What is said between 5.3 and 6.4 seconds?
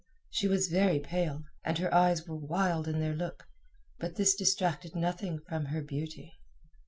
from her beauty.